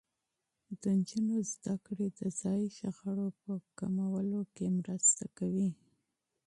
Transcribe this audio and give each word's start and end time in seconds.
د 0.81 0.83
نجونو 0.97 1.35
تعلیم 1.63 2.11
د 2.19 2.21
ځايي 2.39 2.69
شخړو 2.79 3.27
په 3.41 3.51
کمولو 3.79 4.41
کې 4.55 4.65
مرسته 4.79 5.23
کوي. 5.37 5.69